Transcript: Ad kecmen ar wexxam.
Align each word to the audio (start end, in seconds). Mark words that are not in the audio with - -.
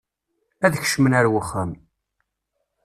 Ad 0.65 0.73
kecmen 0.83 1.17
ar 1.19 1.27
wexxam. 1.33 1.71